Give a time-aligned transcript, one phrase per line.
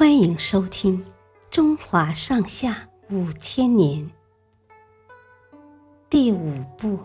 [0.00, 1.04] 欢迎收听
[1.50, 4.02] 《中华上下五千年》
[6.08, 6.96] 第五部《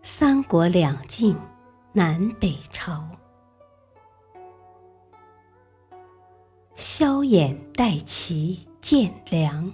[0.00, 1.34] 三国两晋
[1.92, 2.92] 南北朝》。
[6.76, 9.72] 萧衍带齐建梁。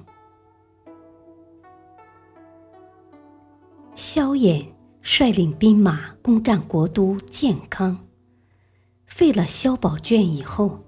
[3.95, 4.67] 萧衍
[5.03, 7.99] 率领兵马攻占国都建康，
[9.05, 10.83] 废了萧宝卷以后。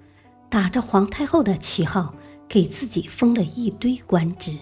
[0.55, 2.15] 打着皇太后的旗号，
[2.47, 4.57] 给自己封了一堆官职，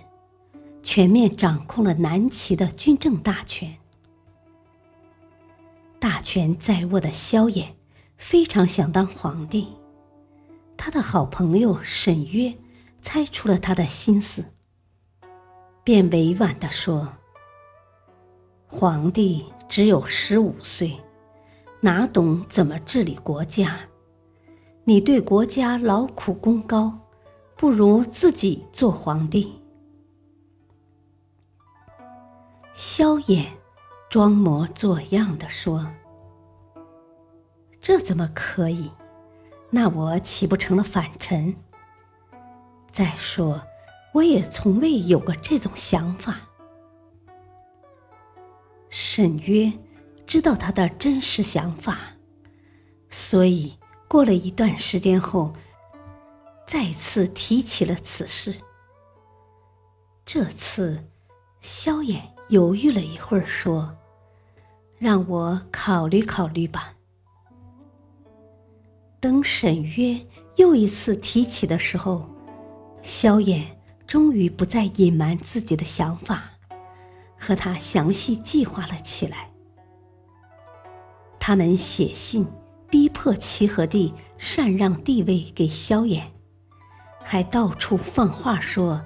[0.83, 3.77] 全面掌控了南齐的军政大权。
[6.00, 7.74] 大权在握的萧衍
[8.16, 9.69] 非常想当皇帝，
[10.78, 12.56] 他的好朋友沈约
[13.02, 14.47] 猜出了他的心思，
[15.84, 17.06] 便委婉地说
[18.66, 20.98] ：“皇帝只有十五岁，
[21.83, 23.78] 哪懂怎么治理国家？”
[24.84, 26.98] 你对国家劳苦功高，
[27.56, 29.62] 不如自己做皇帝。
[32.74, 33.47] 萧衍
[34.11, 35.89] 装模作样的说
[37.80, 38.91] ：“这怎么可以？
[39.70, 41.55] 那我岂不成了反臣？
[42.91, 43.62] 再说，
[44.12, 46.41] 我也从未有过这种想法。”
[48.91, 49.72] 沈约
[50.27, 51.98] 知道他的真实想法，
[53.08, 53.74] 所以。
[54.12, 55.55] 过了一段时间后，
[56.66, 58.55] 再次提起了此事。
[60.27, 61.02] 这次，
[61.62, 63.96] 萧衍犹豫了一会儿，说
[65.00, 66.92] ：“让我考虑考虑吧。”
[69.18, 70.20] 等沈约
[70.56, 72.28] 又一次提起的时候，
[73.00, 73.64] 萧衍
[74.06, 76.50] 终于不再隐瞒自己的想法，
[77.40, 79.50] 和他详细计划了起来。
[81.40, 82.46] 他们写信。
[82.93, 86.25] 逼迫齐和帝禅让帝位给萧衍，
[87.25, 89.03] 还到处放话说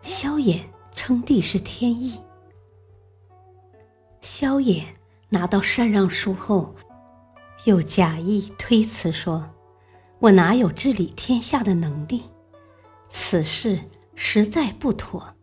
[0.00, 0.60] 萧衍
[0.94, 2.18] 称帝是天意。
[4.22, 4.84] 萧衍
[5.28, 6.74] 拿到禅让书后，
[7.64, 9.50] 又假意推辞说
[10.18, 12.22] ：“我哪有治理天下的能力？
[13.10, 13.78] 此事
[14.14, 15.34] 实在不妥。”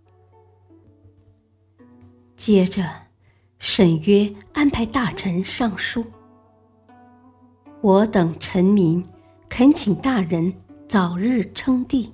[2.35, 2.89] 接着，
[3.59, 6.03] 沈约安排大臣上书。
[7.83, 9.03] 我等臣民
[9.49, 10.53] 恳请大人
[10.87, 12.13] 早日称帝，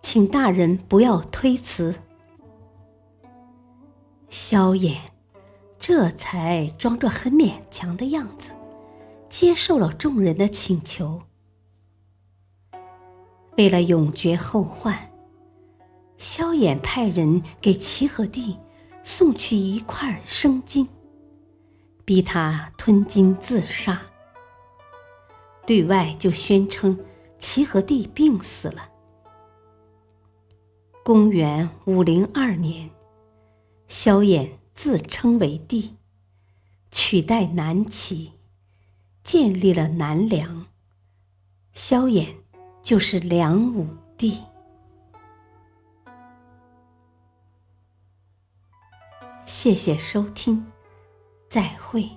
[0.00, 1.94] 请大人不要推辞。
[4.30, 4.96] 萧衍
[5.78, 8.52] 这才装作很勉强的样子，
[9.28, 11.20] 接受了众人的请求。
[13.58, 15.10] 为了永绝后患，
[16.16, 18.56] 萧衍派人给齐和帝
[19.02, 20.88] 送去一块生金，
[22.06, 24.00] 逼他吞金自杀。
[25.66, 26.98] 对外就宣称
[27.38, 28.90] 齐和帝病死了。
[31.04, 32.90] 公元五零二年，
[33.88, 35.96] 萧衍自称为帝，
[36.90, 38.32] 取代南齐，
[39.22, 40.66] 建立了南梁。
[41.72, 42.28] 萧衍
[42.82, 44.38] 就是梁武帝。
[49.44, 50.66] 谢谢收听，
[51.48, 52.08] 再会。